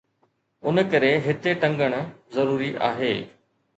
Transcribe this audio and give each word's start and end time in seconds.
ان 0.67 0.77
ڪري 0.93 1.11
هتي 1.25 1.53
ٽنگڻ 1.65 1.91
ضروري 2.39 2.71
آهي 2.89 3.13